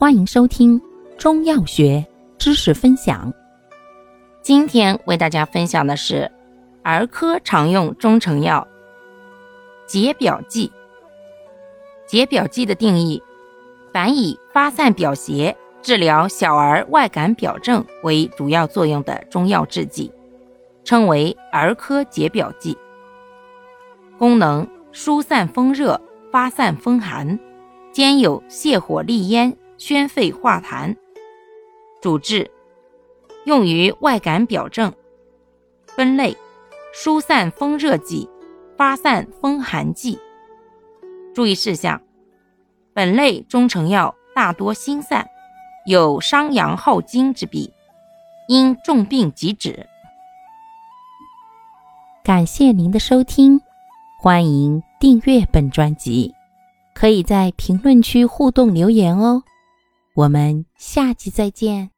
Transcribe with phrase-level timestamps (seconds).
[0.00, 0.80] 欢迎收听
[1.18, 2.06] 中药学
[2.38, 3.34] 知识分享。
[4.42, 6.30] 今天为大家分享的是
[6.84, 8.64] 儿科常用中成药
[9.88, 10.70] 解表剂。
[12.06, 13.20] 解表剂的定义：
[13.92, 20.12] 凡以发散表邪、治疗小儿外感表症为主要作用的中药制剂，
[20.84, 22.78] 称为儿科解表剂。
[24.16, 27.36] 功能：疏散风热，发散风寒，
[27.90, 29.56] 兼有泻火利咽。
[29.78, 30.94] 宣肺化痰，
[32.02, 32.50] 主治
[33.46, 34.92] 用于外感表症。
[35.86, 36.36] 分类：
[36.92, 38.28] 疏散风热剂、
[38.76, 40.18] 发散风寒剂。
[41.32, 42.00] 注意事项：
[42.92, 45.26] 本类中成药大多辛散，
[45.86, 47.72] 有伤阳耗精之弊，
[48.48, 49.86] 应重病即止。
[52.24, 53.60] 感谢您的收听，
[54.20, 56.34] 欢迎订阅本专辑，
[56.94, 59.42] 可以在评论区互动留言哦。
[60.18, 61.97] 我们下期再见。